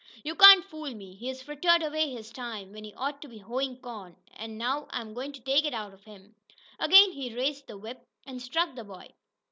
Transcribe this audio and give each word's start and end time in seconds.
You 0.23 0.33
can't 0.33 0.65
fool 0.65 0.95
me. 0.95 1.13
He's 1.13 1.43
frittered 1.43 1.83
away 1.83 2.09
his 2.09 2.31
time, 2.31 2.71
when 2.73 2.83
he 2.83 2.91
ought 2.95 3.21
t' 3.21 3.27
be 3.27 3.37
hoein' 3.37 3.77
corn, 3.77 4.15
an' 4.33 4.57
now 4.57 4.87
I'm 4.89 5.13
goin' 5.13 5.31
to 5.33 5.41
take 5.41 5.63
it 5.63 5.75
out 5.75 5.93
of 5.93 6.05
him!" 6.05 6.33
Again 6.79 7.11
he 7.11 7.35
raised 7.35 7.67
the 7.67 7.77
whip, 7.77 8.07
and 8.25 8.41
struck 8.41 8.73
the 8.73 8.83
boy. 8.83 9.11